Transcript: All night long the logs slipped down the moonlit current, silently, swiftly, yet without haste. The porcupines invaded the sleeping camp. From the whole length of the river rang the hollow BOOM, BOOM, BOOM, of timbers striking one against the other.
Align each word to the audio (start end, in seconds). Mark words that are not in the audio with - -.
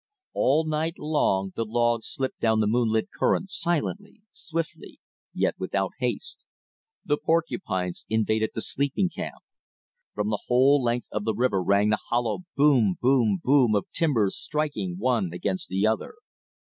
All 0.33 0.65
night 0.65 0.97
long 0.97 1.53
the 1.55 1.63
logs 1.63 2.07
slipped 2.07 2.39
down 2.39 2.59
the 2.59 2.65
moonlit 2.65 3.09
current, 3.15 3.51
silently, 3.51 4.23
swiftly, 4.31 4.99
yet 5.31 5.53
without 5.59 5.91
haste. 5.99 6.43
The 7.05 7.17
porcupines 7.23 8.07
invaded 8.09 8.49
the 8.55 8.63
sleeping 8.63 9.09
camp. 9.15 9.43
From 10.15 10.29
the 10.31 10.41
whole 10.47 10.81
length 10.81 11.09
of 11.11 11.23
the 11.23 11.35
river 11.35 11.61
rang 11.61 11.89
the 11.89 11.99
hollow 12.09 12.39
BOOM, 12.57 12.97
BOOM, 12.99 13.41
BOOM, 13.43 13.75
of 13.75 13.91
timbers 13.91 14.35
striking 14.35 14.97
one 14.97 15.33
against 15.33 15.67
the 15.69 15.85
other. 15.85 16.13